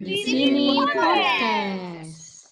Di 0.00 0.16
sini 0.24 0.80
podcast. 0.80 2.48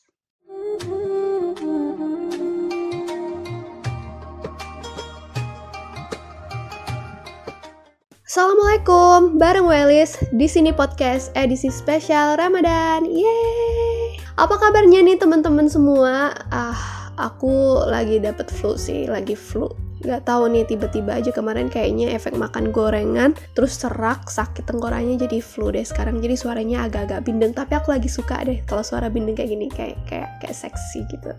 Assalamualaikum, 8.21 9.41
bareng 9.41 9.64
Welis 9.64 10.21
di 10.37 10.45
sini 10.45 10.77
podcast 10.77 11.32
edisi 11.32 11.73
spesial 11.73 12.37
Ramadan. 12.37 13.09
Yeay! 13.09 14.21
Apa 14.37 14.61
kabarnya 14.61 15.01
nih 15.09 15.17
teman-teman 15.17 15.73
semua? 15.73 16.37
Ah, 16.53 17.09
aku 17.17 17.80
lagi 17.89 18.21
dapet 18.21 18.53
flu 18.53 18.77
sih, 18.77 19.09
lagi 19.09 19.33
flu. 19.33 19.88
Gak 19.99 20.30
tahu 20.30 20.46
nih 20.46 20.62
tiba-tiba 20.69 21.19
aja 21.19 21.35
kemarin 21.35 21.67
kayaknya 21.67 22.14
efek 22.14 22.39
makan 22.39 22.71
gorengan 22.71 23.35
terus 23.59 23.75
serak 23.75 24.31
sakit 24.31 24.63
tenggorokannya 24.63 25.19
jadi 25.19 25.43
flu 25.43 25.75
deh 25.75 25.82
sekarang. 25.82 26.23
Jadi 26.23 26.39
suaranya 26.39 26.87
agak-agak 26.87 27.27
bindeng 27.27 27.51
tapi 27.51 27.75
aku 27.75 27.91
lagi 27.91 28.07
suka 28.07 28.46
deh 28.46 28.63
kalau 28.63 28.87
suara 28.87 29.11
bindeng 29.11 29.35
kayak 29.35 29.50
gini 29.50 29.67
kayak 29.67 29.99
kayak 30.07 30.31
kayak 30.39 30.55
seksi 30.55 31.03
gitu. 31.11 31.35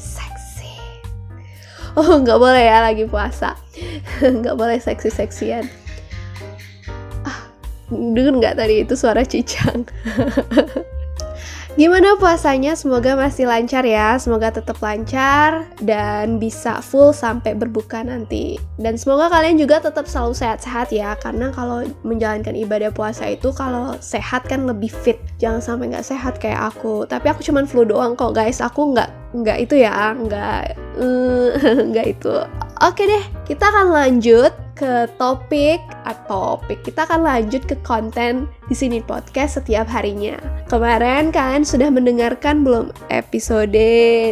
Seksi. 0.00 0.72
Oh 1.98 2.16
nggak 2.16 2.38
boleh 2.40 2.64
ya 2.64 2.80
lagi 2.86 3.04
puasa. 3.04 3.58
Nggak 4.20 4.54
boleh 4.54 4.78
seksi 4.78 5.10
seksian 5.10 5.64
Dengar 7.90 8.34
nggak 8.38 8.54
tadi? 8.54 8.74
Itu 8.86 8.94
suara 8.94 9.26
cicang? 9.26 9.82
Gimana 11.80 12.12
puasanya? 12.20 12.76
Semoga 12.76 13.16
masih 13.16 13.48
lancar 13.48 13.88
ya. 13.88 14.20
Semoga 14.20 14.52
tetap 14.52 14.76
lancar 14.84 15.64
dan 15.80 16.36
bisa 16.36 16.84
full 16.84 17.16
sampai 17.16 17.56
berbuka 17.56 18.04
nanti. 18.04 18.60
Dan 18.76 19.00
semoga 19.00 19.32
kalian 19.32 19.56
juga 19.56 19.80
tetap 19.80 20.04
selalu 20.04 20.36
sehat-sehat 20.36 20.92
ya. 20.92 21.16
Karena 21.16 21.48
kalau 21.56 21.88
menjalankan 22.04 22.52
ibadah 22.52 22.92
puasa 22.92 23.32
itu 23.32 23.48
kalau 23.56 23.96
sehat 23.96 24.44
kan 24.44 24.68
lebih 24.68 24.92
fit. 24.92 25.16
Jangan 25.40 25.64
sampai 25.64 25.96
nggak 25.96 26.04
sehat 26.04 26.36
kayak 26.36 26.68
aku. 26.68 27.08
Tapi 27.08 27.32
aku 27.32 27.40
cuman 27.48 27.64
flu 27.64 27.88
doang 27.88 28.12
kok 28.12 28.36
guys. 28.36 28.60
Aku 28.60 28.92
nggak 28.92 29.40
nggak 29.40 29.64
itu 29.64 29.80
ya. 29.80 30.12
Nggak 30.12 30.76
uh, 31.00 31.48
nggak 31.96 32.06
itu. 32.12 32.44
Oke 32.84 33.08
deh, 33.08 33.24
kita 33.48 33.72
akan 33.72 33.88
lanjut 33.88 34.52
ke 34.80 35.04
topik 35.20 35.76
atau 36.08 36.56
topik 36.56 36.80
kita 36.80 37.04
akan 37.04 37.20
lanjut 37.20 37.60
ke 37.68 37.76
konten 37.84 38.48
di 38.72 38.74
sini 38.74 39.04
podcast 39.04 39.60
setiap 39.60 39.84
harinya. 39.84 40.40
Kemarin 40.72 41.28
kalian 41.28 41.68
sudah 41.68 41.92
mendengarkan 41.92 42.64
belum 42.64 42.88
episode 43.12 43.76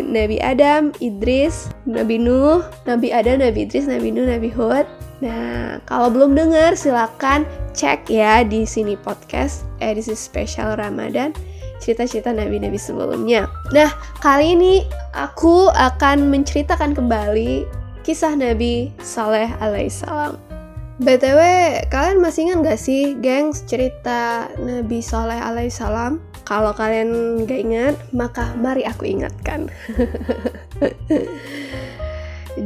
Nabi 0.09 0.41
Adam, 0.41 0.97
Idris, 1.05 1.69
Nabi 1.85 2.17
Nuh, 2.17 2.65
Nabi 2.89 3.13
Adam, 3.13 3.45
Nabi 3.45 3.69
Idris, 3.69 3.85
Nabi 3.85 4.09
Nuh, 4.09 4.25
Nabi 4.25 4.49
Hud. 4.49 4.89
Nah, 5.21 5.83
kalau 5.85 6.09
belum 6.09 6.33
dengar 6.33 6.73
silakan 6.73 7.45
cek 7.77 8.09
ya 8.09 8.41
di 8.41 8.65
sini 8.65 8.97
podcast 8.97 9.69
edisi 9.85 10.17
spesial 10.17 10.81
Ramadan 10.81 11.37
cerita-cerita 11.79 12.35
nabi-nabi 12.35 12.79
sebelumnya. 12.79 13.47
Nah, 13.71 13.91
kali 14.19 14.59
ini 14.59 14.75
aku 15.15 15.71
akan 15.75 16.31
menceritakan 16.31 16.95
kembali 16.95 17.67
kisah 18.09 18.41
Nabi 18.41 18.89
Saleh 19.05 19.53
alaihissalam. 19.61 20.41
BTW, 20.97 21.41
kalian 21.93 22.25
masih 22.25 22.49
ingat 22.49 22.59
gak 22.65 22.81
sih, 22.81 23.13
gengs, 23.21 23.69
cerita 23.69 24.49
Nabi 24.57 25.05
Saleh 25.05 25.37
alaihissalam? 25.37 26.17
Kalau 26.49 26.73
kalian 26.73 27.45
gak 27.45 27.61
ingat, 27.69 27.95
maka 28.17 28.57
mari 28.57 28.89
aku 28.89 29.05
ingatkan. 29.05 29.69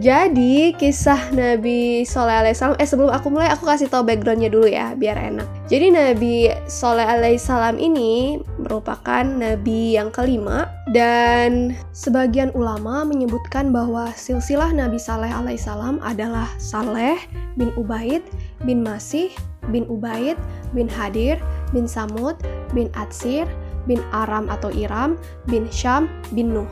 Jadi 0.00 0.72
kisah 0.80 1.34
Nabi 1.36 2.06
Soleh 2.08 2.32
alaihissalam 2.40 2.80
Eh 2.80 2.88
sebelum 2.88 3.12
aku 3.12 3.28
mulai 3.28 3.52
aku 3.52 3.68
kasih 3.68 3.92
tahu 3.92 4.08
backgroundnya 4.08 4.48
dulu 4.48 4.64
ya 4.64 4.96
biar 4.96 5.20
enak. 5.20 5.44
Jadi 5.68 5.92
Nabi 5.92 6.48
Soleh 6.64 7.04
alaihissalam 7.04 7.76
ini 7.76 8.40
merupakan 8.56 9.20
Nabi 9.20 10.00
yang 10.00 10.08
kelima 10.08 10.70
Dan 10.88 11.76
sebagian 11.92 12.48
ulama 12.56 13.04
menyebutkan 13.04 13.68
bahwa 13.68 14.08
silsilah 14.16 14.72
Nabi 14.72 14.96
Saleh 14.96 15.28
alaihissalam 15.28 16.00
adalah 16.00 16.48
Saleh 16.56 17.20
bin 17.60 17.68
Ubaid 17.76 18.24
bin 18.64 18.80
Masih 18.80 19.28
bin 19.68 19.84
Ubaid 19.92 20.40
bin 20.72 20.88
Hadir 20.88 21.36
bin 21.76 21.84
Samud 21.84 22.34
bin 22.72 22.88
Atsir 22.96 23.44
bin 23.86 23.98
Aram 24.14 24.46
atau 24.48 24.70
Iram 24.70 25.18
bin 25.50 25.66
Syam 25.70 26.06
bin 26.34 26.54
Nuh 26.54 26.70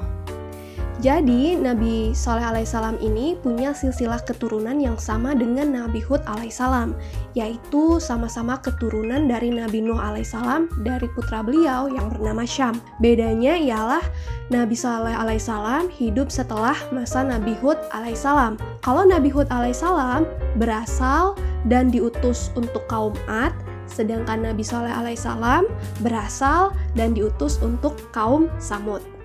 jadi 1.01 1.57
Nabi 1.57 2.13
Saleh 2.13 2.45
alaihissalam 2.45 3.01
ini 3.01 3.33
punya 3.41 3.73
silsilah 3.73 4.21
keturunan 4.21 4.77
yang 4.77 5.01
sama 5.01 5.33
dengan 5.33 5.73
Nabi 5.73 6.05
Hud 6.05 6.21
alaihissalam, 6.29 6.93
yaitu 7.33 7.97
sama-sama 7.97 8.61
keturunan 8.61 9.25
dari 9.25 9.49
Nabi 9.49 9.81
Nuh 9.81 9.97
alaihissalam 9.97 10.69
dari 10.85 11.09
putra 11.17 11.41
beliau 11.41 11.89
yang 11.89 12.13
bernama 12.13 12.45
Syam. 12.45 12.77
Bedanya 13.01 13.57
ialah 13.57 14.05
Nabi 14.53 14.77
Saleh 14.77 15.17
alaihissalam 15.17 15.89
hidup 15.89 16.29
setelah 16.29 16.77
masa 16.93 17.25
Nabi 17.25 17.57
Hud 17.57 17.81
alaihissalam. 17.97 18.61
Kalau 18.85 19.09
Nabi 19.09 19.33
Hud 19.33 19.49
alaihissalam 19.49 20.29
berasal 20.61 21.33
dan 21.65 21.89
diutus 21.89 22.53
untuk 22.53 22.85
kaum 22.93 23.17
Ad, 23.25 23.57
sedangkan 23.89 24.45
Nabi 24.45 24.61
Saleh 24.61 24.93
alaihissalam 24.93 25.65
berasal 26.05 26.77
dan 26.93 27.17
diutus 27.17 27.57
untuk 27.65 27.97
kaum 28.13 28.53
Samud. 28.61 29.20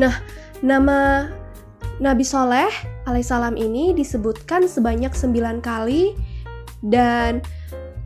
Nah, 0.00 0.16
nama 0.64 1.28
Nabi 2.00 2.24
Soleh 2.24 2.72
alaihissalam 3.04 3.60
ini 3.60 3.92
disebutkan 3.92 4.64
sebanyak 4.64 5.12
9 5.12 5.60
kali 5.60 6.16
dan 6.80 7.44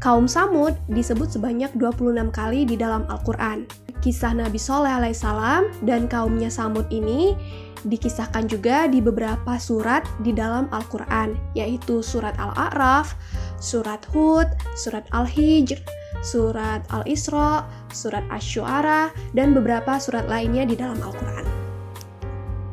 kaum 0.03 0.27
Samud 0.27 0.75
disebut 0.91 1.31
sebanyak 1.31 1.71
26 1.79 2.35
kali 2.35 2.67
di 2.67 2.75
dalam 2.75 3.07
Al-Quran. 3.07 3.71
Kisah 4.03 4.35
Nabi 4.35 4.59
Soleh 4.59 4.91
alaihissalam 4.91 5.87
dan 5.87 6.11
kaumnya 6.11 6.51
Samud 6.51 6.91
ini 6.91 7.39
dikisahkan 7.87 8.51
juga 8.51 8.91
di 8.91 8.99
beberapa 8.99 9.55
surat 9.55 10.03
di 10.27 10.35
dalam 10.35 10.67
Al-Quran, 10.75 11.39
yaitu 11.55 12.03
surat 12.03 12.35
Al-A'raf, 12.43 13.15
surat 13.63 14.03
Hud, 14.11 14.51
surat 14.75 15.07
Al-Hijr, 15.15 15.79
surat 16.27 16.83
Al-Isra, 16.91 17.63
surat 17.95 18.27
Asy-Syu'ara, 18.35 19.15
dan 19.37 19.55
beberapa 19.55 20.01
surat 20.03 20.27
lainnya 20.27 20.67
di 20.67 20.75
dalam 20.75 20.99
Al-Quran. 20.99 21.54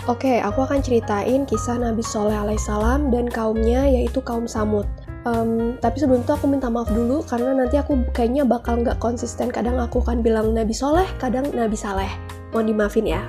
Oke, 0.10 0.42
aku 0.42 0.66
akan 0.66 0.82
ceritain 0.82 1.46
kisah 1.46 1.78
Nabi 1.78 2.02
Soleh 2.02 2.34
alaihissalam 2.34 3.14
dan 3.14 3.30
kaumnya 3.30 3.86
yaitu 3.86 4.18
kaum 4.26 4.50
Samud. 4.50 4.90
Um, 5.30 5.78
tapi 5.78 6.02
sebelum 6.02 6.26
itu 6.26 6.34
aku 6.34 6.50
minta 6.50 6.66
maaf 6.74 6.90
dulu 6.90 7.22
karena 7.30 7.54
nanti 7.54 7.78
aku 7.78 8.02
kayaknya 8.10 8.42
bakal 8.42 8.82
nggak 8.82 8.98
konsisten. 8.98 9.54
Kadang 9.54 9.78
aku 9.78 10.02
akan 10.02 10.26
bilang 10.26 10.58
Nabi 10.58 10.74
Soleh, 10.74 11.06
kadang 11.22 11.54
Nabi 11.54 11.78
Saleh. 11.78 12.10
Mohon 12.50 12.66
dimaafin 12.74 13.06
ya. 13.06 13.22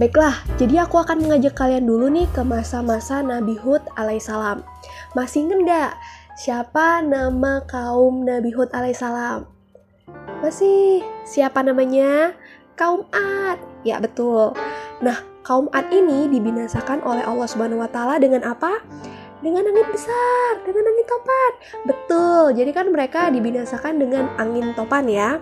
Baiklah, 0.00 0.40
jadi 0.56 0.88
aku 0.88 1.04
akan 1.04 1.20
mengajak 1.20 1.52
kalian 1.52 1.84
dulu 1.84 2.08
nih 2.08 2.24
ke 2.32 2.40
masa-masa 2.40 3.20
Nabi 3.20 3.60
Hud 3.60 3.84
alaihissalam. 4.00 4.64
Masih 5.12 5.44
inget 5.44 5.68
nggak 5.68 5.92
siapa 6.40 7.04
nama 7.04 7.60
kaum 7.68 8.24
Nabi 8.24 8.56
Hud 8.56 8.72
alaihissalam? 8.72 9.44
Masih, 10.40 11.04
siapa 11.28 11.60
namanya? 11.60 12.32
Kaum 12.72 13.04
Ad. 13.12 13.60
Ya, 13.84 14.00
betul. 14.00 14.56
Nah, 15.04 15.35
kaum 15.46 15.70
Ad 15.70 15.94
ini 15.94 16.26
dibinasakan 16.26 17.06
oleh 17.06 17.22
Allah 17.22 17.46
Subhanahu 17.46 17.78
wa 17.78 17.86
taala 17.86 18.18
dengan 18.18 18.42
apa? 18.42 18.82
Dengan 19.38 19.62
angin 19.62 19.86
besar, 19.94 20.58
dengan 20.66 20.90
angin 20.90 21.06
topan. 21.06 21.52
Betul, 21.86 22.44
jadi 22.58 22.70
kan 22.74 22.90
mereka 22.90 23.30
dibinasakan 23.30 23.94
dengan 24.02 24.26
angin 24.42 24.74
topan 24.74 25.06
ya. 25.06 25.38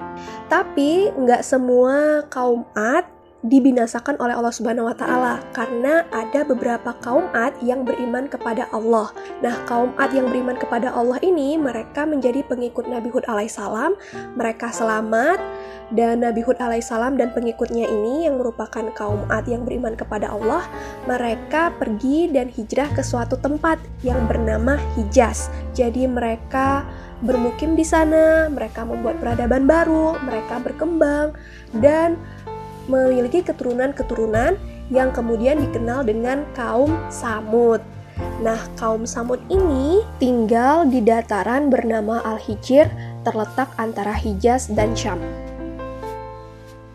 Tapi 0.53 1.09
nggak 1.16 1.41
semua 1.41 2.20
kaum 2.28 2.69
Ad 2.76 3.13
dibinasakan 3.44 4.16
oleh 4.25 4.32
Allah 4.32 4.55
Subhanahu 4.56 4.88
wa 4.88 4.97
taala 4.97 5.44
karena 5.53 6.09
ada 6.09 6.49
beberapa 6.49 6.97
kaum 7.05 7.28
Ad 7.37 7.60
yang 7.60 7.84
beriman 7.84 8.25
kepada 8.25 8.72
Allah. 8.72 9.12
Nah, 9.44 9.53
kaum 9.69 9.93
Ad 10.00 10.16
yang 10.16 10.32
beriman 10.32 10.56
kepada 10.56 10.88
Allah 10.97 11.21
ini 11.21 11.60
mereka 11.60 12.09
menjadi 12.09 12.41
pengikut 12.49 12.88
Nabi 12.88 13.12
Hud 13.12 13.28
alaihissalam, 13.28 14.00
mereka 14.32 14.72
selamat 14.72 15.37
dan 15.93 16.25
Nabi 16.25 16.41
Hud 16.41 16.56
alaihissalam 16.56 17.20
dan 17.20 17.37
pengikutnya 17.37 17.85
ini 17.85 18.25
yang 18.25 18.41
merupakan 18.41 18.88
kaum 18.96 19.29
Ad 19.29 19.44
yang 19.44 19.69
beriman 19.69 19.93
kepada 19.93 20.32
Allah, 20.32 20.64
mereka 21.05 21.69
pergi 21.76 22.32
dan 22.32 22.49
hijrah 22.49 22.88
ke 22.96 23.05
suatu 23.05 23.37
tempat 23.37 23.76
yang 24.00 24.25
bernama 24.25 24.81
Hijaz. 24.96 25.52
Jadi 25.76 26.08
mereka 26.08 26.88
bermukim 27.20 27.76
di 27.76 27.85
sana, 27.85 28.49
mereka 28.49 28.85
membuat 28.88 29.20
peradaban 29.20 29.69
baru, 29.69 30.17
mereka 30.25 30.61
berkembang 30.64 31.37
dan 31.79 32.17
memiliki 32.86 33.40
keturunan-keturunan 33.40 34.56
yang 34.92 35.10
kemudian 35.10 35.60
dikenal 35.64 36.04
dengan 36.04 36.44
kaum 36.52 36.92
Samud. 37.08 37.81
Nah, 38.44 38.60
kaum 38.78 39.08
Samud 39.08 39.40
ini 39.50 40.04
tinggal 40.22 40.86
di 40.86 41.02
dataran 41.02 41.72
bernama 41.72 42.22
Al-Hijr, 42.22 42.86
terletak 43.25 43.72
antara 43.81 44.14
Hijaz 44.14 44.70
dan 44.70 44.94
Syam. 44.94 45.19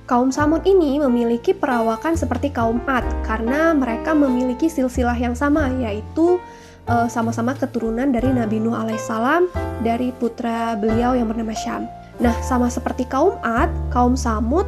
Kaum 0.09 0.33
Samud 0.33 0.65
ini 0.65 0.97
memiliki 0.97 1.53
perawakan 1.53 2.17
seperti 2.17 2.49
kaum 2.49 2.81
Ad 2.89 3.05
karena 3.21 3.77
mereka 3.77 4.17
memiliki 4.17 4.65
silsilah 4.65 5.13
yang 5.13 5.37
sama 5.37 5.69
yaitu 5.77 6.41
sama 6.89 7.29
sama-sama 7.29 7.53
keturunan 7.53 8.09
dari 8.09 8.33
Nabi 8.33 8.57
Nuh 8.57 8.73
alaihissalam 8.73 9.45
dari 9.85 10.09
putra 10.09 10.73
beliau 10.73 11.13
yang 11.13 11.29
bernama 11.29 11.53
Syam. 11.53 11.85
Nah, 12.17 12.33
sama 12.41 12.65
seperti 12.73 13.05
kaum 13.05 13.37
Ad, 13.45 13.69
kaum 13.93 14.17
Samud 14.17 14.65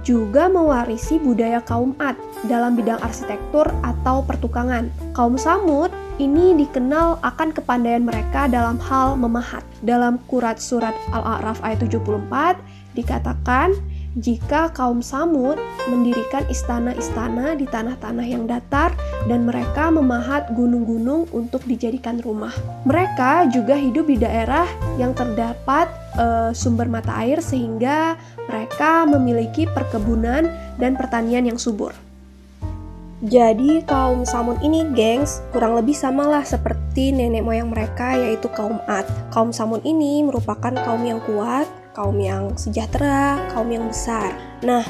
juga 0.00 0.48
mewarisi 0.48 1.20
budaya 1.20 1.60
kaum 1.64 1.92
Ad 2.00 2.16
dalam 2.48 2.76
bidang 2.76 3.00
arsitektur 3.04 3.68
atau 3.84 4.24
pertukangan. 4.24 4.88
Kaum 5.12 5.36
Samud 5.36 5.92
ini 6.20 6.52
dikenal 6.56 7.20
akan 7.24 7.52
kepandaian 7.52 8.04
mereka 8.04 8.48
dalam 8.48 8.76
hal 8.80 9.16
memahat. 9.16 9.64
Dalam 9.80 10.20
Qurat 10.28 10.60
Surat 10.60 10.92
Al-A'raf 11.12 11.60
ayat 11.64 11.84
74 11.88 12.60
dikatakan 12.92 13.72
jika 14.18 14.74
kaum 14.74 14.98
Samud 14.98 15.54
mendirikan 15.86 16.42
istana-istana 16.50 17.54
di 17.54 17.62
tanah-tanah 17.70 18.26
yang 18.26 18.50
datar 18.50 18.90
dan 19.30 19.46
mereka 19.46 19.86
memahat 19.94 20.50
gunung-gunung 20.58 21.30
untuk 21.30 21.62
dijadikan 21.62 22.18
rumah. 22.18 22.50
Mereka 22.82 23.54
juga 23.54 23.78
hidup 23.78 24.10
di 24.10 24.18
daerah 24.18 24.66
yang 24.98 25.14
terdapat 25.14 25.86
e, 26.18 26.50
sumber 26.58 26.90
mata 26.90 27.14
air 27.22 27.38
sehingga 27.38 28.18
mereka 28.50 29.06
memiliki 29.06 29.70
perkebunan 29.70 30.50
dan 30.82 30.98
pertanian 30.98 31.46
yang 31.46 31.60
subur. 31.60 31.94
Jadi 33.20 33.84
kaum 33.84 34.24
Samud 34.24 34.64
ini, 34.64 34.88
gengs, 34.96 35.44
kurang 35.52 35.76
lebih 35.76 35.92
samalah 35.92 36.40
seperti 36.40 37.12
nenek 37.12 37.44
moyang 37.44 37.68
mereka 37.68 38.16
yaitu 38.16 38.48
kaum 38.48 38.80
Ad. 38.88 39.04
Kaum 39.28 39.52
Samud 39.52 39.84
ini 39.84 40.24
merupakan 40.24 40.72
kaum 40.72 41.04
yang 41.04 41.20
kuat, 41.28 41.68
kaum 41.92 42.16
yang 42.18 42.54
sejahtera, 42.54 43.38
kaum 43.54 43.68
yang 43.70 43.90
besar. 43.90 44.34
Nah, 44.62 44.86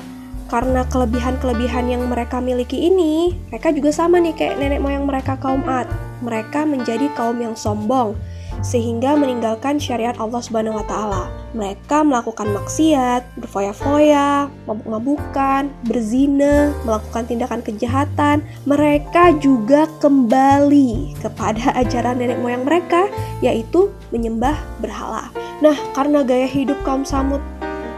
karena 0.50 0.82
kelebihan-kelebihan 0.91 1.87
yang 1.87 2.02
mereka 2.11 2.43
miliki 2.43 2.91
ini, 2.91 3.38
mereka 3.55 3.70
juga 3.70 3.94
sama 3.94 4.19
nih 4.19 4.35
kayak 4.35 4.58
nenek 4.58 4.82
moyang 4.82 5.06
mereka 5.06 5.38
kaum 5.38 5.62
Ad. 5.64 5.87
Mereka 6.20 6.67
menjadi 6.67 7.06
kaum 7.14 7.38
yang 7.38 7.55
sombong, 7.55 8.19
sehingga 8.61 9.17
meninggalkan 9.17 9.81
syariat 9.81 10.19
Allah 10.20 10.43
Subhanahu 10.43 10.76
wa 10.76 10.85
taala. 10.85 11.25
Mereka 11.56 12.06
melakukan 12.06 12.50
maksiat, 12.55 13.26
berfoya-foya, 13.41 14.47
mabuk-mabukan, 14.69 15.70
berzina, 15.87 16.70
melakukan 16.87 17.26
tindakan 17.26 17.61
kejahatan. 17.64 18.44
Mereka 18.69 19.41
juga 19.43 19.91
kembali 19.99 21.19
kepada 21.19 21.75
ajaran 21.79 22.23
nenek 22.23 22.38
moyang 22.38 22.62
mereka 22.62 23.11
yaitu 23.43 23.91
menyembah 24.14 24.55
berhala. 24.79 25.31
Nah, 25.60 25.76
karena 25.92 26.24
gaya 26.24 26.48
hidup 26.48 26.80
kaum 26.88 27.04
Samud 27.04 27.40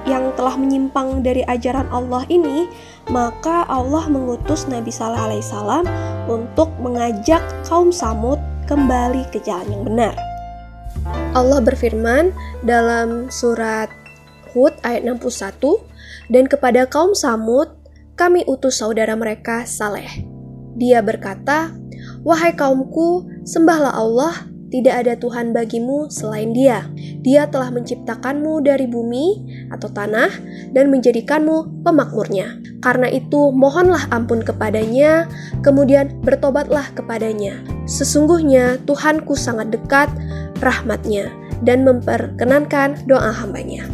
yang 0.02 0.34
telah 0.34 0.58
menyimpang 0.58 1.22
dari 1.22 1.46
ajaran 1.46 1.86
Allah 1.94 2.26
ini, 2.26 2.66
maka 3.10 3.62
Allah 3.70 4.10
mengutus 4.10 4.66
Nabi 4.66 4.90
Sallallahu 4.90 5.26
Alaihi 5.30 5.44
Wasallam 5.46 5.84
untuk 6.26 6.74
mengajak 6.82 7.42
kaum 7.66 7.94
Samud 7.94 8.42
kembali 8.66 9.30
ke 9.30 9.38
jalan 9.46 9.70
yang 9.70 9.84
benar. 9.86 10.14
Allah 11.32 11.62
berfirman 11.62 12.34
dalam 12.66 13.30
surat 13.30 13.88
Hud 14.52 14.74
ayat 14.84 15.06
61, 15.06 15.58
dan 16.28 16.44
kepada 16.50 16.84
kaum 16.90 17.16
Samud 17.16 17.72
kami 18.18 18.44
utus 18.44 18.82
saudara 18.82 19.16
mereka 19.16 19.64
Saleh. 19.64 20.26
Dia 20.76 21.00
berkata, 21.00 21.72
Wahai 22.26 22.52
kaumku, 22.54 23.24
sembahlah 23.46 23.94
Allah, 23.94 24.50
tidak 24.72 25.04
ada 25.04 25.14
Tuhan 25.16 25.52
bagimu 25.52 26.08
selain 26.08 26.56
dia. 26.56 26.88
Dia 27.22 27.46
telah 27.46 27.70
menciptakanmu 27.70 28.66
dari 28.66 28.90
bumi 28.90 29.26
atau 29.70 29.86
tanah 29.86 30.30
dan 30.74 30.90
menjadikanmu 30.90 31.86
pemakmurnya. 31.86 32.58
Karena 32.82 33.06
itu, 33.06 33.54
mohonlah 33.54 34.10
ampun 34.10 34.42
kepadanya, 34.42 35.30
kemudian 35.62 36.18
bertobatlah 36.26 36.90
kepadanya. 36.98 37.62
Sesungguhnya 37.86 38.82
Tuhanku 38.82 39.38
sangat 39.38 39.70
dekat, 39.70 40.10
rahmatnya 40.58 41.30
dan 41.62 41.86
memperkenankan 41.86 43.06
doa 43.06 43.30
hambanya. 43.30 43.86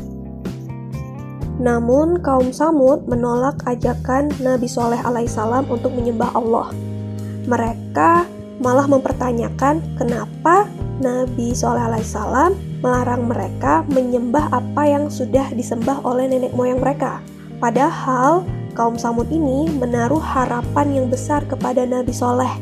Namun 1.58 2.22
kaum 2.22 2.54
Samud 2.54 3.04
menolak 3.10 3.60
ajakan 3.66 4.30
Nabi 4.40 4.70
Soleh 4.70 4.98
alaihissalam 5.04 5.68
untuk 5.68 5.92
menyembah 5.92 6.32
Allah. 6.32 6.70
Mereka 7.44 8.24
malah 8.62 8.86
mempertanyakan 8.86 9.82
kenapa 9.98 10.70
Nabi 11.02 11.52
Soleh 11.52 11.82
alaihissalam 11.82 12.67
melarang 12.80 13.26
mereka 13.26 13.82
menyembah 13.90 14.54
apa 14.54 14.82
yang 14.86 15.10
sudah 15.10 15.50
disembah 15.54 16.02
oleh 16.06 16.30
nenek 16.30 16.54
moyang 16.54 16.78
mereka. 16.78 17.18
Padahal 17.58 18.46
kaum 18.78 18.94
Samud 18.94 19.26
ini 19.34 19.66
menaruh 19.74 20.22
harapan 20.22 21.02
yang 21.02 21.06
besar 21.10 21.42
kepada 21.42 21.82
Nabi 21.82 22.14
Soleh, 22.14 22.54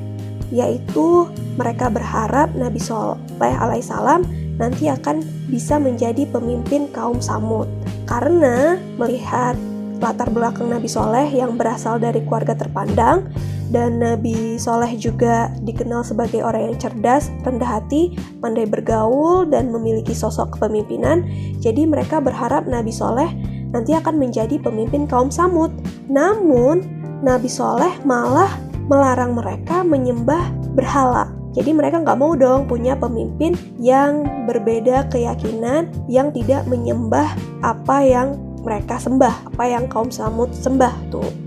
yaitu 0.48 1.28
mereka 1.60 1.92
berharap 1.92 2.56
Nabi 2.56 2.80
Soleh 2.80 3.20
alaihissalam 3.40 4.24
nanti 4.56 4.88
akan 4.88 5.20
bisa 5.52 5.76
menjadi 5.76 6.24
pemimpin 6.32 6.88
kaum 6.88 7.20
Samud. 7.20 7.68
Karena 8.08 8.80
melihat 8.96 9.52
latar 10.00 10.32
belakang 10.32 10.72
Nabi 10.72 10.88
Soleh 10.88 11.28
yang 11.28 11.60
berasal 11.60 12.00
dari 12.00 12.24
keluarga 12.24 12.56
terpandang 12.56 13.28
dan 13.70 13.98
Nabi 13.98 14.56
Soleh 14.56 14.94
juga 14.98 15.50
dikenal 15.62 16.06
sebagai 16.06 16.42
orang 16.42 16.72
yang 16.72 16.76
cerdas, 16.78 17.32
rendah 17.42 17.80
hati, 17.80 18.14
pandai 18.38 18.66
bergaul, 18.66 19.46
dan 19.46 19.70
memiliki 19.74 20.14
sosok 20.14 20.58
kepemimpinan. 20.58 21.26
Jadi 21.58 21.86
mereka 21.86 22.22
berharap 22.22 22.64
Nabi 22.70 22.94
Soleh 22.94 23.30
nanti 23.74 23.92
akan 23.92 24.16
menjadi 24.16 24.56
pemimpin 24.62 25.04
kaum 25.10 25.28
Samud. 25.32 25.74
Namun 26.06 26.86
Nabi 27.26 27.50
Soleh 27.50 27.96
malah 28.06 28.54
melarang 28.86 29.34
mereka 29.34 29.82
menyembah 29.82 30.52
berhala. 30.78 31.32
Jadi 31.56 31.72
mereka 31.72 32.04
nggak 32.04 32.20
mau 32.20 32.36
dong 32.36 32.68
punya 32.68 32.92
pemimpin 33.00 33.56
yang 33.80 34.28
berbeda 34.44 35.08
keyakinan, 35.08 35.88
yang 36.04 36.28
tidak 36.30 36.68
menyembah 36.68 37.32
apa 37.64 38.04
yang 38.04 38.36
mereka 38.60 39.00
sembah, 39.00 39.54
apa 39.54 39.64
yang 39.64 39.88
kaum 39.88 40.12
Samud 40.12 40.52
sembah 40.52 40.92
tuh. 41.08 41.45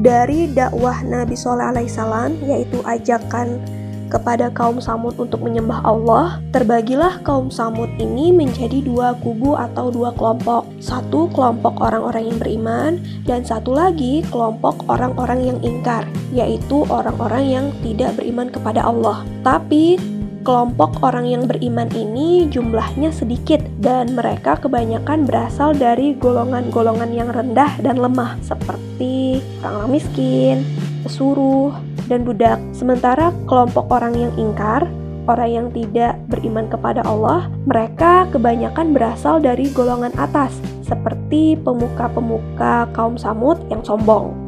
Dari 0.00 0.48
dakwah 0.48 1.04
Nabi 1.04 1.36
Soleh 1.36 1.68
alaihissalam, 1.68 2.40
yaitu 2.48 2.80
ajakan 2.86 3.60
kepada 4.12 4.52
kaum 4.52 4.76
Samud 4.76 5.16
untuk 5.16 5.40
menyembah 5.40 5.80
Allah, 5.88 6.36
terbagilah 6.52 7.24
kaum 7.24 7.48
Samud 7.48 7.88
ini 7.96 8.28
menjadi 8.28 8.84
dua 8.84 9.16
kubu 9.24 9.56
atau 9.56 9.88
dua 9.88 10.12
kelompok. 10.12 10.68
Satu 10.84 11.32
kelompok 11.32 11.80
orang-orang 11.80 12.28
yang 12.28 12.36
beriman 12.36 12.92
dan 13.24 13.40
satu 13.40 13.72
lagi 13.72 14.20
kelompok 14.28 14.84
orang-orang 14.92 15.48
yang 15.48 15.58
ingkar, 15.64 16.04
yaitu 16.28 16.84
orang-orang 16.92 17.44
yang 17.48 17.66
tidak 17.80 18.12
beriman 18.20 18.52
kepada 18.52 18.84
Allah. 18.84 19.24
Tapi 19.40 19.96
kelompok 20.42 20.98
orang 21.06 21.26
yang 21.26 21.46
beriman 21.46 21.88
ini 21.94 22.50
jumlahnya 22.50 23.14
sedikit 23.14 23.62
dan 23.78 24.18
mereka 24.18 24.58
kebanyakan 24.58 25.24
berasal 25.24 25.70
dari 25.72 26.18
golongan-golongan 26.18 27.10
yang 27.14 27.30
rendah 27.30 27.78
dan 27.78 27.98
lemah 27.98 28.36
seperti 28.42 29.38
orang-orang 29.62 29.90
miskin, 29.96 30.56
pesuruh, 31.06 31.72
dan 32.10 32.26
budak. 32.26 32.58
Sementara 32.74 33.30
kelompok 33.46 33.86
orang 33.88 34.18
yang 34.18 34.32
ingkar, 34.34 34.84
orang 35.30 35.50
yang 35.50 35.66
tidak 35.70 36.18
beriman 36.26 36.66
kepada 36.66 37.06
Allah, 37.06 37.46
mereka 37.64 38.26
kebanyakan 38.34 38.90
berasal 38.90 39.38
dari 39.38 39.70
golongan 39.70 40.12
atas, 40.18 40.58
seperti 40.82 41.54
pemuka-pemuka 41.62 42.90
kaum 42.90 43.14
Samud 43.14 43.62
yang 43.70 43.86
sombong. 43.86 44.41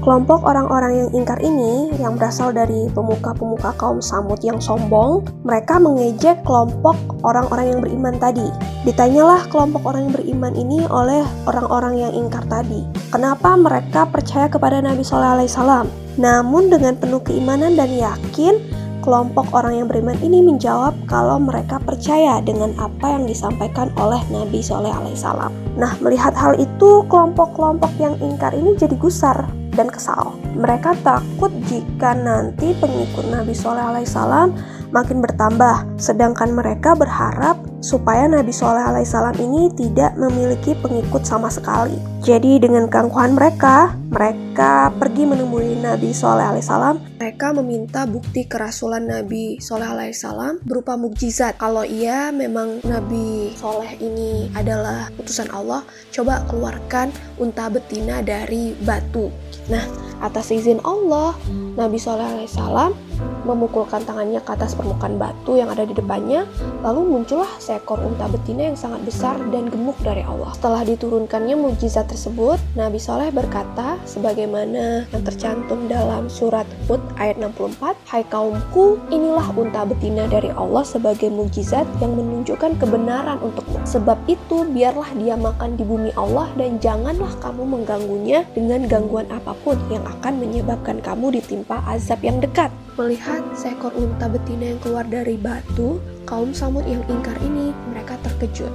Kelompok 0.00 0.48
orang-orang 0.48 0.96
yang 0.96 1.10
ingkar 1.12 1.36
ini, 1.44 1.92
yang 2.00 2.16
berasal 2.16 2.56
dari 2.56 2.88
pemuka-pemuka 2.96 3.76
kaum 3.76 4.00
Samud 4.00 4.40
yang 4.40 4.56
sombong, 4.56 5.28
mereka 5.44 5.76
mengejek 5.76 6.40
kelompok 6.40 6.96
orang-orang 7.20 7.76
yang 7.76 7.80
beriman 7.84 8.16
tadi. 8.16 8.48
Ditanyalah 8.88 9.44
kelompok 9.52 9.84
orang 9.84 10.08
yang 10.08 10.14
beriman 10.16 10.56
ini 10.56 10.88
oleh 10.88 11.20
orang-orang 11.44 12.00
yang 12.00 12.12
ingkar 12.16 12.40
tadi, 12.48 12.80
kenapa 13.12 13.52
mereka 13.60 14.08
percaya 14.08 14.48
kepada 14.48 14.80
Nabi 14.80 15.04
Sallallahu 15.04 15.36
Alaihi 15.36 15.52
Wasallam? 15.52 15.86
Namun 16.16 16.72
dengan 16.72 16.96
penuh 16.96 17.20
keimanan 17.20 17.76
dan 17.76 17.92
yakin, 17.92 18.56
kelompok 19.04 19.52
orang 19.52 19.84
yang 19.84 19.86
beriman 19.92 20.16
ini 20.24 20.40
menjawab 20.40 20.96
kalau 21.12 21.36
mereka 21.36 21.76
percaya 21.76 22.40
dengan 22.40 22.72
apa 22.80 23.20
yang 23.20 23.28
disampaikan 23.28 23.92
oleh 24.00 24.24
Nabi 24.32 24.64
Sallallahu 24.64 24.96
Alaihi 24.96 25.16
Wasallam. 25.20 25.52
Nah, 25.76 25.92
melihat 26.00 26.32
hal 26.32 26.56
itu, 26.56 27.04
kelompok-kelompok 27.04 27.92
yang 28.00 28.16
ingkar 28.24 28.56
ini 28.56 28.72
jadi 28.80 28.96
gusar 28.96 29.59
dan 29.80 29.88
kesal. 29.88 30.36
Mereka 30.52 31.00
takut 31.00 31.48
jika 31.72 32.12
nanti 32.12 32.76
pengikut 32.76 33.24
Nabi 33.32 33.56
Sallallahu 33.56 33.90
Alaihi 33.96 34.08
Wasallam 34.12 34.48
makin 34.92 35.22
bertambah, 35.24 35.86
sedangkan 35.96 36.52
mereka 36.52 36.92
berharap 36.98 37.56
supaya 37.80 38.28
Nabi 38.28 38.52
Soleh 38.52 38.84
alaihissalam 38.84 39.40
ini 39.40 39.72
tidak 39.72 40.12
memiliki 40.20 40.76
pengikut 40.76 41.24
sama 41.24 41.48
sekali. 41.48 41.96
Jadi 42.20 42.60
dengan 42.60 42.90
keangkuhan 42.92 43.32
mereka, 43.32 43.96
mereka 44.12 44.92
pergi 45.00 45.24
menemui 45.24 45.80
Nabi 45.80 46.12
Soleh 46.12 46.44
alaihissalam. 46.44 47.16
Mereka 47.16 47.56
meminta 47.56 48.04
bukti 48.04 48.44
kerasulan 48.44 49.08
Nabi 49.08 49.56
Soleh 49.62 49.88
alaihissalam 49.88 50.60
berupa 50.66 51.00
mukjizat. 51.00 51.56
Kalau 51.56 51.86
ia 51.86 52.28
memang 52.34 52.84
Nabi 52.84 53.56
Soleh 53.56 53.96
ini 53.96 54.52
adalah 54.52 55.08
utusan 55.16 55.48
Allah, 55.54 55.86
coba 56.12 56.44
keluarkan 56.50 57.08
unta 57.40 57.72
betina 57.72 58.20
dari 58.20 58.76
batu. 58.84 59.32
Nah, 59.68 59.84
atas 60.24 60.48
izin 60.54 60.80
Allah, 60.86 61.36
Nabi 61.76 62.00
Soleh 62.00 62.24
alaihissalam 62.24 62.96
memukulkan 63.44 64.04
tangannya 64.04 64.40
ke 64.42 64.50
atas 64.52 64.76
permukaan 64.76 65.16
batu 65.16 65.56
yang 65.56 65.72
ada 65.72 65.84
di 65.84 65.96
depannya, 65.96 66.44
lalu 66.84 67.18
muncullah 67.18 67.48
seekor 67.58 67.98
unta 68.00 68.28
betina 68.28 68.70
yang 68.72 68.78
sangat 68.78 69.02
besar 69.04 69.36
dan 69.50 69.68
gemuk 69.72 69.96
dari 70.04 70.22
Allah. 70.24 70.52
Setelah 70.56 70.82
diturunkannya 70.84 71.56
mujizat 71.56 72.06
tersebut, 72.08 72.60
Nabi 72.76 73.00
Soleh 73.00 73.32
berkata, 73.32 73.96
sebagaimana 74.04 75.08
yang 75.10 75.22
tercantum 75.24 75.88
dalam 75.88 76.28
surat 76.28 76.68
Hud 76.86 77.00
ayat 77.16 77.40
64, 77.40 77.96
Hai 78.06 78.22
kaumku, 78.26 79.00
inilah 79.08 79.50
unta 79.56 79.82
betina 79.88 80.28
dari 80.28 80.52
Allah 80.54 80.84
sebagai 80.84 81.32
mujizat 81.32 81.86
yang 81.98 82.14
menunjukkan 82.14 82.76
kebenaran 82.78 83.40
untukmu. 83.40 83.80
Sebab 83.86 84.18
itu, 84.28 84.66
biarlah 84.68 85.10
dia 85.16 85.34
makan 85.34 85.74
di 85.74 85.84
bumi 85.86 86.12
Allah 86.14 86.50
dan 86.54 86.76
janganlah 86.78 87.32
kamu 87.40 87.62
mengganggunya 87.64 88.44
dengan 88.52 88.84
gangguan 88.86 89.26
apa 89.32 89.56
pun 89.64 89.78
yang 89.88 90.04
akan 90.04 90.42
menyebabkan 90.42 90.98
kamu 91.00 91.40
ditimpa 91.40 91.80
azab 91.88 92.20
yang 92.20 92.38
dekat. 92.38 92.68
Melihat 93.00 93.40
seekor 93.56 93.96
unta 93.96 94.28
betina 94.28 94.76
yang 94.76 94.80
keluar 94.84 95.08
dari 95.08 95.40
batu, 95.40 95.96
kaum 96.28 96.52
Samud 96.52 96.84
yang 96.84 97.00
ingkar 97.08 97.32
ini 97.40 97.72
mereka 97.88 98.20
terkejut. 98.20 98.68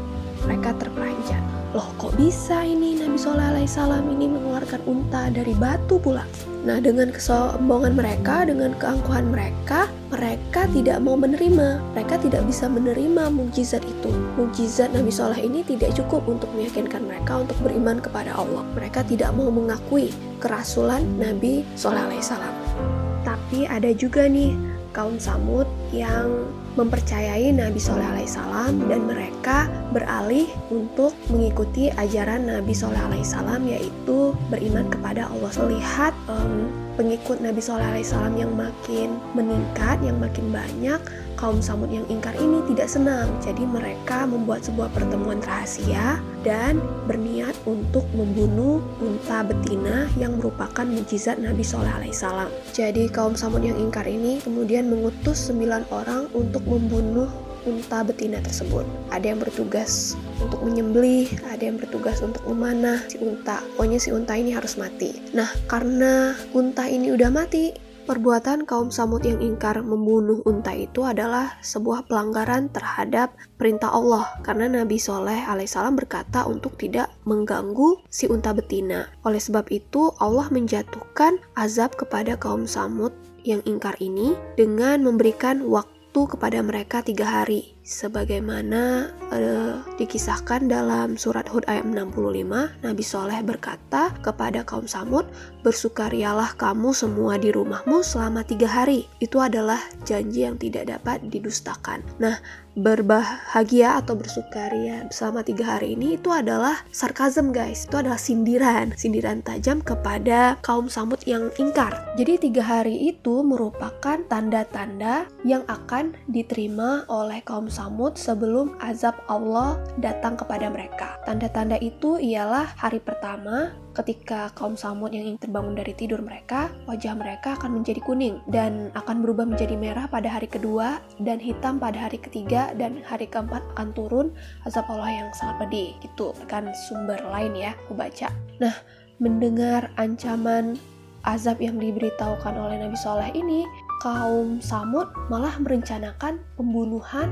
Mereka 0.50 0.74
terperanjat. 0.82 1.46
Loh 1.78 1.86
kok 2.02 2.18
bisa 2.18 2.66
ini 2.66 2.98
Nabi 2.98 3.22
Soleh 3.22 3.54
alaihissalam 3.54 4.02
ini 4.18 4.26
mengeluarkan 4.26 4.82
unta 4.90 5.30
dari 5.30 5.54
batu 5.54 6.02
pula? 6.02 6.26
Nah 6.66 6.82
dengan 6.82 7.14
kesombongan 7.14 7.94
mereka, 7.94 8.50
dengan 8.50 8.74
keangkuhan 8.82 9.30
mereka, 9.30 9.94
mereka 10.10 10.66
tidak 10.74 11.06
mau 11.06 11.14
menerima. 11.14 11.86
Mereka 11.94 12.26
tidak 12.26 12.50
bisa 12.50 12.66
menerima 12.66 13.30
mujizat 13.30 13.86
itu. 13.86 14.10
Mujizat 14.42 14.90
Nabi 14.90 15.14
Soleh 15.14 15.38
ini 15.38 15.62
tidak 15.62 15.94
cukup 16.02 16.26
untuk 16.26 16.50
meyakinkan 16.58 17.06
mereka 17.06 17.46
untuk 17.46 17.62
beriman 17.62 18.02
kepada 18.02 18.34
Allah. 18.34 18.66
Mereka 18.74 19.06
tidak 19.06 19.38
mau 19.38 19.54
mengakui 19.54 20.10
kerasulan 20.42 21.06
Nabi 21.22 21.62
Soleh 21.78 22.02
alaihissalam. 22.02 23.05
Tapi 23.46 23.70
ada 23.70 23.94
juga 23.94 24.26
nih 24.26 24.58
kaum 24.90 25.22
Samud 25.22 25.70
yang 25.94 26.50
mempercayai 26.74 27.54
Nabi 27.54 27.78
Soleh 27.78 28.02
alaihissalam 28.02 28.90
dan 28.90 29.06
mereka 29.06 29.70
beralih 29.94 30.50
untuk 30.74 31.14
mengikuti 31.30 31.94
ajaran 31.94 32.50
Nabi 32.50 32.74
Soleh 32.74 32.98
alaihissalam 32.98 33.70
yaitu 33.70 34.34
beriman 34.50 34.90
kepada 34.90 35.30
Allah. 35.30 35.54
Melihat 35.62 36.18
um, 36.26 36.74
pengikut 36.96 37.44
Nabi 37.44 37.62
Soleh 37.62 37.86
alaihissalam 37.86 38.40
yang 38.40 38.52
makin 38.56 39.20
meningkat, 39.36 40.00
yang 40.02 40.18
makin 40.20 40.50
banyak, 40.50 41.00
kaum 41.36 41.60
Samud 41.60 41.92
yang 41.92 42.08
ingkar 42.08 42.34
ini 42.40 42.64
tidak 42.72 42.88
senang. 42.88 43.28
Jadi 43.44 43.68
mereka 43.68 44.24
membuat 44.26 44.64
sebuah 44.64 44.90
pertemuan 44.96 45.44
rahasia 45.44 46.20
dan 46.42 46.80
berniat 47.06 47.54
untuk 47.68 48.08
membunuh 48.16 48.80
unta 49.04 49.44
betina 49.44 50.08
yang 50.16 50.40
merupakan 50.40 50.88
mujizat 50.88 51.38
Nabi 51.38 51.62
Soleh 51.62 51.92
alaihissalam. 51.92 52.50
Jadi 52.72 53.12
kaum 53.12 53.36
Samud 53.36 53.62
yang 53.62 53.78
ingkar 53.78 54.08
ini 54.08 54.40
kemudian 54.42 54.88
mengutus 54.88 55.52
sembilan 55.52 55.88
orang 55.92 56.32
untuk 56.34 56.64
membunuh 56.66 57.28
unta 57.66 58.06
betina 58.06 58.40
tersebut. 58.42 58.86
Ada 59.12 59.34
yang 59.34 59.40
bertugas 59.42 60.14
untuk 60.40 60.62
menyembelih, 60.64 61.28
ada 61.50 61.66
yang 61.66 61.78
bertugas 61.82 62.22
untuk 62.22 62.42
memanah 62.46 63.02
si 63.12 63.20
unta. 63.20 63.62
Pokoknya 63.76 64.00
si 64.00 64.10
unta 64.14 64.38
ini 64.38 64.54
harus 64.54 64.78
mati. 64.78 65.18
Nah, 65.34 65.50
karena 65.68 66.38
unta 66.54 66.86
ini 66.88 67.12
udah 67.12 67.30
mati, 67.34 67.74
Perbuatan 68.06 68.70
kaum 68.70 68.94
Samud 68.94 69.26
yang 69.26 69.42
ingkar 69.42 69.82
membunuh 69.82 70.38
unta 70.46 70.70
itu 70.78 71.02
adalah 71.02 71.58
sebuah 71.66 72.06
pelanggaran 72.06 72.70
terhadap 72.70 73.34
perintah 73.58 73.90
Allah 73.90 74.30
karena 74.46 74.70
Nabi 74.70 75.02
Soleh 75.02 75.42
alaihissalam 75.42 75.98
berkata 75.98 76.46
untuk 76.46 76.78
tidak 76.78 77.10
mengganggu 77.26 78.06
si 78.14 78.30
unta 78.30 78.54
betina. 78.54 79.10
Oleh 79.26 79.42
sebab 79.42 79.74
itu 79.74 80.14
Allah 80.22 80.46
menjatuhkan 80.54 81.42
azab 81.58 81.98
kepada 81.98 82.38
kaum 82.38 82.70
Samud 82.70 83.10
yang 83.42 83.66
ingkar 83.66 83.98
ini 83.98 84.38
dengan 84.54 85.02
memberikan 85.02 85.66
waktu 85.66 85.95
kepada 86.24 86.64
mereka 86.64 87.04
tiga 87.04 87.28
hari 87.28 87.76
sebagaimana 87.84 89.12
uh, 89.36 89.84
dikisahkan 90.00 90.72
dalam 90.72 91.20
surat 91.20 91.44
Hud 91.52 91.68
ayat 91.68 91.84
65 91.84 92.48
Nabi 92.82 93.04
Soleh 93.04 93.44
berkata 93.44 94.16
kepada 94.24 94.64
kaum 94.64 94.88
Samud 94.88 95.28
bersukarialah 95.68 96.56
kamu 96.56 96.96
semua 96.96 97.36
di 97.36 97.52
rumahmu 97.52 98.00
selama 98.00 98.48
tiga 98.48 98.72
hari. 98.72 99.04
Itu 99.20 99.44
adalah 99.44 99.84
janji 100.08 100.48
yang 100.48 100.56
tidak 100.56 100.88
dapat 100.88 101.28
didustakan. 101.28 102.00
Nah 102.24 102.40
berbahagia 102.76 104.04
atau 104.04 104.14
bersukaria 104.20 105.08
selama 105.10 105.42
tiga 105.42 105.80
hari 105.80 105.96
ini 105.96 106.20
itu 106.20 106.30
adalah 106.30 106.84
sarkasm 106.92 107.56
guys. 107.56 107.88
Itu 107.88 108.04
adalah 108.04 108.20
sindiran. 108.20 108.92
Sindiran 109.00 109.42
tajam 109.42 109.80
kepada 109.80 110.60
kaum 110.62 110.92
Samud 110.92 111.24
yang 111.24 111.50
ingkar. 111.56 111.96
Jadi 112.20 112.52
tiga 112.52 112.64
hari 112.64 113.10
itu 113.12 113.42
merupakan 113.42 114.20
tanda-tanda 114.28 115.28
yang 115.48 115.64
akan 115.72 116.14
diterima 116.28 117.08
oleh 117.08 117.40
kaum 117.48 117.72
Samud 117.72 118.20
sebelum 118.20 118.76
azab 118.84 119.16
Allah 119.32 119.80
datang 120.04 120.36
kepada 120.36 120.68
mereka. 120.68 121.16
Tanda-tanda 121.24 121.80
itu 121.80 122.20
ialah 122.20 122.76
hari 122.76 123.00
pertama 123.00 123.72
ketika 123.96 124.52
kaum 124.54 124.76
Samud 124.76 125.16
yang 125.16 125.24
ingin 125.24 125.40
terbangun 125.40 125.74
dari 125.74 125.96
tidur 125.96 126.20
mereka, 126.20 126.68
wajah 126.84 127.16
mereka 127.16 127.56
akan 127.56 127.80
menjadi 127.80 128.04
kuning 128.04 128.44
dan 128.52 128.92
akan 128.94 129.24
berubah 129.24 129.48
menjadi 129.48 129.80
merah 129.80 130.06
pada 130.12 130.28
hari 130.28 130.52
kedua 130.52 131.00
dan 131.24 131.40
hitam 131.40 131.80
pada 131.80 132.12
hari 132.12 132.20
ketiga 132.20 132.76
dan 132.76 133.00
hari 133.08 133.26
keempat 133.26 133.64
akan 133.74 133.96
turun 133.96 134.28
azab 134.68 134.86
Allah 134.92 135.24
yang 135.24 135.30
sangat 135.32 135.66
pedih. 135.66 135.96
Itu 136.04 136.36
kan 136.52 136.76
sumber 136.92 137.18
lain 137.32 137.56
ya, 137.56 137.72
aku 137.88 137.96
baca. 137.96 138.28
Nah, 138.60 138.76
mendengar 139.24 139.88
ancaman 139.96 140.76
azab 141.24 141.64
yang 141.64 141.80
diberitahukan 141.80 142.54
oleh 142.54 142.84
Nabi 142.84 143.00
Soleh 143.00 143.32
ini, 143.32 143.64
kaum 144.04 144.60
Samud 144.60 145.08
malah 145.32 145.56
merencanakan 145.64 146.44
pembunuhan 146.60 147.32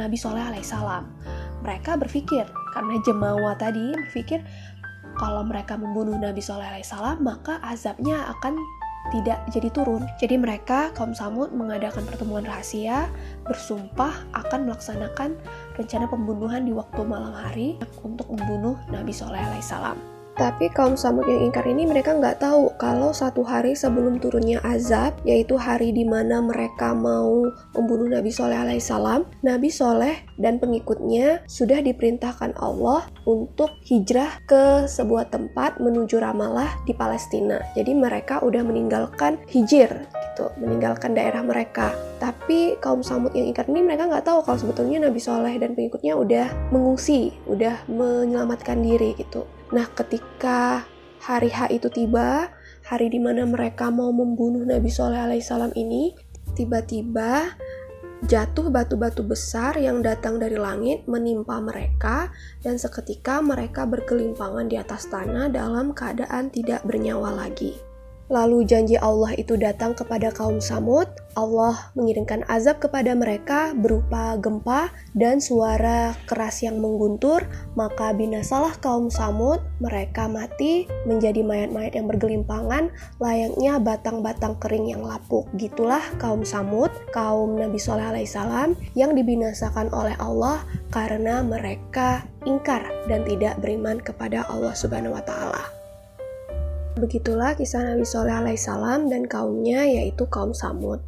Nabi 0.00 0.16
Soleh 0.16 0.40
alaihissalam. 0.40 1.04
Mereka 1.60 2.00
berpikir, 2.00 2.48
karena 2.72 2.96
jemawa 3.04 3.52
tadi 3.60 3.92
berpikir 4.08 4.40
kalau 5.20 5.44
mereka 5.44 5.76
membunuh 5.76 6.16
Nabi 6.16 6.40
Soleh 6.40 6.64
alaihissalam, 6.64 7.20
maka 7.20 7.60
azabnya 7.60 8.24
akan 8.32 8.56
tidak 9.12 9.44
jadi 9.52 9.68
turun. 9.68 10.08
Jadi 10.16 10.40
mereka 10.40 10.88
kaum 10.96 11.12
Samud 11.12 11.52
mengadakan 11.52 12.08
pertemuan 12.08 12.48
rahasia, 12.48 13.12
bersumpah 13.44 14.24
akan 14.32 14.64
melaksanakan 14.64 15.36
rencana 15.76 16.08
pembunuhan 16.08 16.64
di 16.64 16.72
waktu 16.72 17.04
malam 17.04 17.36
hari 17.36 17.76
untuk 18.00 18.32
membunuh 18.32 18.80
Nabi 18.88 19.12
Soleh 19.12 19.44
alaihissalam. 19.44 20.19
Tapi 20.40 20.72
kaum 20.72 20.96
Samud 20.96 21.28
yang 21.28 21.52
ingkar 21.52 21.68
ini 21.68 21.84
mereka 21.84 22.16
nggak 22.16 22.40
tahu 22.40 22.72
kalau 22.80 23.12
satu 23.12 23.44
hari 23.44 23.76
sebelum 23.76 24.16
turunnya 24.24 24.56
azab, 24.64 25.20
yaitu 25.28 25.60
hari 25.60 25.92
di 25.92 26.08
mana 26.08 26.40
mereka 26.40 26.96
mau 26.96 27.44
membunuh 27.76 28.08
Nabi 28.08 28.32
Soleh 28.32 28.56
alaihissalam, 28.56 29.28
Nabi 29.44 29.68
Soleh 29.68 30.24
dan 30.40 30.56
pengikutnya 30.56 31.44
sudah 31.44 31.84
diperintahkan 31.84 32.56
Allah 32.56 33.04
untuk 33.28 33.68
hijrah 33.84 34.40
ke 34.48 34.88
sebuah 34.88 35.28
tempat 35.28 35.76
menuju 35.76 36.16
Ramallah 36.16 36.72
di 36.88 36.96
Palestina. 36.96 37.60
Jadi 37.76 37.92
mereka 37.92 38.40
udah 38.40 38.64
meninggalkan 38.64 39.44
hijir 39.44 39.92
gitu, 40.08 40.48
meninggalkan 40.56 41.12
daerah 41.12 41.44
mereka. 41.44 41.92
Tapi 42.16 42.80
kaum 42.80 43.04
Samud 43.04 43.36
yang 43.36 43.52
ingkar 43.52 43.68
ini 43.68 43.84
mereka 43.84 44.08
nggak 44.08 44.24
tahu 44.24 44.40
kalau 44.40 44.56
sebetulnya 44.56 45.04
Nabi 45.04 45.20
Soleh 45.20 45.60
dan 45.60 45.76
pengikutnya 45.76 46.16
udah 46.16 46.72
mengungsi, 46.72 47.36
udah 47.44 47.84
menyelamatkan 47.92 48.80
diri 48.80 49.12
gitu. 49.20 49.44
Nah, 49.70 49.86
ketika 49.94 50.84
hari 51.22 51.50
H 51.52 51.70
itu 51.70 51.86
tiba, 51.92 52.50
hari 52.82 53.06
di 53.12 53.22
mana 53.22 53.46
mereka 53.46 53.92
mau 53.92 54.10
membunuh 54.10 54.66
Nabi 54.66 54.90
Soleh 54.90 55.20
alaihissalam 55.20 55.70
ini, 55.78 56.14
tiba-tiba 56.58 57.54
jatuh 58.26 58.68
batu-batu 58.68 59.24
besar 59.24 59.80
yang 59.80 60.04
datang 60.04 60.36
dari 60.36 60.58
langit 60.58 61.08
menimpa 61.08 61.56
mereka 61.62 62.28
dan 62.60 62.76
seketika 62.76 63.40
mereka 63.40 63.88
berkelimpangan 63.88 64.68
di 64.68 64.76
atas 64.76 65.08
tanah 65.08 65.48
dalam 65.48 65.96
keadaan 65.96 66.52
tidak 66.52 66.84
bernyawa 66.84 67.32
lagi. 67.32 67.89
Lalu 68.30 68.62
janji 68.62 68.94
Allah 68.94 69.34
itu 69.34 69.58
datang 69.58 69.90
kepada 69.90 70.30
kaum 70.30 70.62
Samud. 70.62 71.10
Allah 71.34 71.90
mengirimkan 71.98 72.46
azab 72.46 72.78
kepada 72.78 73.10
mereka 73.18 73.74
berupa 73.74 74.38
gempa 74.38 74.94
dan 75.18 75.42
suara 75.42 76.14
keras 76.30 76.62
yang 76.62 76.78
mengguntur. 76.78 77.42
Maka 77.74 78.14
binasalah 78.14 78.78
kaum 78.78 79.10
Samud. 79.10 79.58
Mereka 79.82 80.30
mati 80.30 80.86
menjadi 81.10 81.42
mayat-mayat 81.42 81.98
yang 81.98 82.06
bergelimpangan, 82.06 82.94
layaknya 83.18 83.82
batang-batang 83.82 84.54
kering 84.62 84.86
yang 84.86 85.02
lapuk. 85.02 85.50
Gitulah 85.58 86.02
kaum 86.22 86.46
Samud, 86.46 86.94
kaum 87.10 87.58
Nabi 87.58 87.82
Soleh 87.82 88.14
alaihissalam 88.14 88.78
yang 88.94 89.18
dibinasakan 89.18 89.90
oleh 89.90 90.14
Allah 90.22 90.62
karena 90.94 91.42
mereka 91.42 92.22
ingkar 92.46 92.86
dan 93.10 93.26
tidak 93.26 93.58
beriman 93.58 93.98
kepada 93.98 94.46
Allah 94.46 94.70
Subhanahu 94.78 95.18
wa 95.18 95.24
Ta'ala. 95.26 95.79
Begitulah 96.98 97.54
kisah 97.54 97.86
Nabi 97.86 98.02
Soleh 98.02 98.34
alaihissalam 98.34 99.06
dan 99.06 99.30
kaumnya 99.30 99.86
yaitu 99.86 100.26
kaum 100.26 100.50
Samud. 100.50 100.98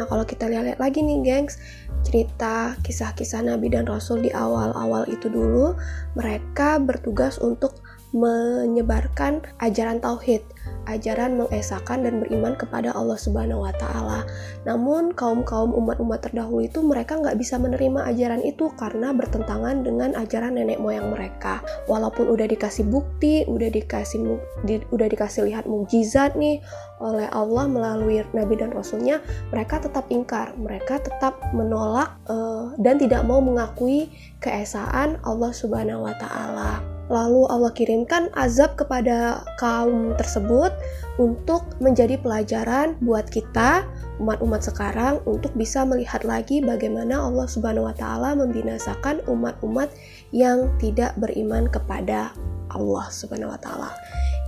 Nah 0.00 0.08
kalau 0.08 0.26
kita 0.26 0.50
lihat 0.50 0.80
lagi 0.80 1.04
nih 1.04 1.22
gengs, 1.22 1.60
cerita 2.02 2.74
kisah-kisah 2.82 3.44
Nabi 3.44 3.70
dan 3.70 3.86
Rasul 3.86 4.24
di 4.24 4.32
awal-awal 4.32 5.06
itu 5.06 5.28
dulu, 5.28 5.76
mereka 6.18 6.80
bertugas 6.80 7.38
untuk 7.38 7.78
menyebarkan 8.10 9.44
ajaran 9.62 10.02
tauhid 10.02 10.42
ajaran 10.88 11.36
mengesahkan 11.36 12.04
dan 12.06 12.22
beriman 12.24 12.56
kepada 12.56 12.94
Allah 12.94 13.18
Subhanahu 13.18 13.66
wa 13.66 13.72
Ta'ala. 13.74 14.24
Namun, 14.64 15.12
kaum-kaum 15.12 15.74
umat-umat 15.76 16.24
terdahulu 16.24 16.64
itu 16.64 16.80
mereka 16.80 17.18
nggak 17.18 17.36
bisa 17.36 17.58
menerima 17.58 18.06
ajaran 18.08 18.40
itu 18.44 18.72
karena 18.78 19.12
bertentangan 19.12 19.82
dengan 19.84 20.16
ajaran 20.16 20.56
nenek 20.56 20.80
moyang 20.80 21.12
mereka. 21.12 21.60
Walaupun 21.90 22.30
udah 22.30 22.46
dikasih 22.48 22.86
bukti, 22.88 23.44
udah 23.44 23.68
dikasih 23.68 24.38
di, 24.64 24.80
udah 24.92 25.08
dikasih 25.10 25.48
lihat 25.48 25.68
mukjizat 25.68 26.36
nih 26.36 26.62
oleh 27.00 27.26
Allah 27.32 27.64
melalui 27.64 28.20
nabi 28.36 28.60
dan 28.60 28.70
rasulnya, 28.76 29.24
mereka 29.48 29.80
tetap 29.80 30.04
ingkar, 30.12 30.52
mereka 30.60 31.00
tetap 31.00 31.40
menolak 31.56 32.12
uh, 32.28 32.76
dan 32.76 33.00
tidak 33.00 33.24
mau 33.24 33.40
mengakui 33.40 34.12
keesaan 34.44 35.16
Allah 35.24 35.50
Subhanahu 35.50 36.04
wa 36.04 36.14
Ta'ala. 36.20 36.99
Lalu 37.10 37.42
Allah 37.50 37.74
kirimkan 37.74 38.30
azab 38.38 38.78
kepada 38.78 39.42
kaum 39.58 40.14
tersebut 40.14 40.70
untuk 41.18 41.66
menjadi 41.82 42.14
pelajaran 42.16 42.94
buat 43.02 43.26
kita 43.26 43.82
umat-umat 44.22 44.62
sekarang 44.62 45.18
untuk 45.26 45.50
bisa 45.58 45.82
melihat 45.82 46.22
lagi 46.22 46.62
bagaimana 46.62 47.18
Allah 47.18 47.50
Subhanahu 47.50 47.90
wa 47.90 47.96
taala 47.98 48.38
membinasakan 48.38 49.26
umat-umat 49.26 49.90
yang 50.30 50.70
tidak 50.78 51.16
beriman 51.18 51.66
kepada 51.66 52.30
Allah 52.70 53.10
Subhanahu 53.10 53.50
wa 53.50 53.58
taala. 53.58 53.90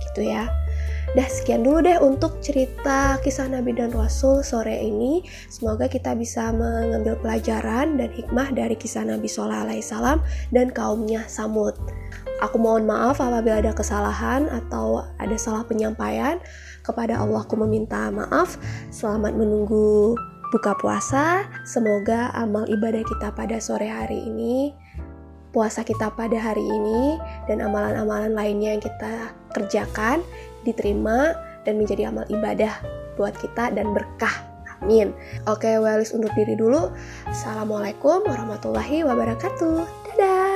Gitu 0.07 0.31
ya. 0.31 0.47
Dah 1.11 1.27
sekian 1.27 1.67
dulu 1.67 1.83
deh 1.83 1.99
untuk 1.99 2.39
cerita 2.39 3.19
kisah 3.19 3.51
Nabi 3.51 3.75
dan 3.75 3.91
Rasul 3.91 4.39
sore 4.41 4.79
ini. 4.79 5.21
Semoga 5.51 5.91
kita 5.91 6.15
bisa 6.15 6.55
mengambil 6.55 7.19
pelajaran 7.19 7.99
dan 7.99 8.09
hikmah 8.15 8.55
dari 8.55 8.73
kisah 8.79 9.03
Nabi 9.03 9.27
Sallallahu 9.27 9.63
Alaihi 9.67 9.83
Wasallam 9.83 10.17
dan 10.55 10.71
kaumnya 10.71 11.27
Samud. 11.27 11.75
Aku 12.41 12.57
mohon 12.57 12.87
maaf 12.89 13.21
apabila 13.21 13.61
ada 13.61 13.75
kesalahan 13.75 14.49
atau 14.49 15.05
ada 15.19 15.35
salah 15.35 15.67
penyampaian. 15.67 16.39
Kepada 16.83 17.19
Allah 17.19 17.45
aku 17.45 17.55
meminta 17.61 18.09
maaf. 18.09 18.59
Selamat 18.89 19.37
menunggu 19.37 20.17
buka 20.51 20.77
puasa. 20.77 21.49
Semoga 21.65 22.29
amal 22.37 22.69
ibadah 22.69 23.01
kita 23.01 23.33
pada 23.33 23.57
sore 23.57 23.89
hari 23.89 24.21
ini, 24.27 24.69
puasa 25.49 25.81
kita 25.81 26.13
pada 26.13 26.35
hari 26.35 26.61
ini, 26.61 27.17
dan 27.49 27.63
amalan-amalan 27.63 28.37
lainnya 28.37 28.77
yang 28.77 28.83
kita 28.83 29.33
kerjakan 29.53 30.21
diterima 30.63 31.35
dan 31.63 31.79
menjadi 31.79 32.11
amal 32.11 32.27
ibadah 32.27 32.79
buat 33.15 33.35
kita 33.39 33.71
dan 33.75 33.93
berkah. 33.93 34.33
Amin. 34.83 35.15
Oke, 35.47 35.79
Welis 35.79 36.11
undur 36.11 36.31
diri 36.35 36.59
dulu. 36.59 36.91
Assalamualaikum 37.31 38.27
warahmatullahi 38.27 39.07
wabarakatuh. 39.07 39.79
Dadah. 40.11 40.52